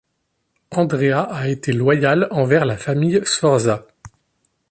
[0.71, 3.85] Andrea a été loyal envers la famille Sforza.